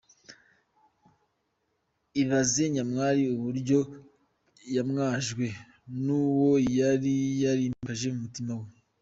Ibaze 2.21 2.63
Nyamwari 2.75 3.23
uburyo 3.35 3.79
yamwajwe 4.75 5.45
nuwo 6.03 6.51
yari 6.79 7.13
yarimakaje 7.43 8.07
mu 8.13 8.19
mutima 8.25 8.53
we?. 8.61 8.67